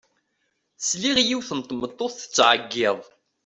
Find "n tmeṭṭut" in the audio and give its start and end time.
1.57-2.13